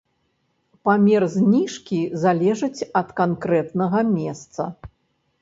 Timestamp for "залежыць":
2.23-2.85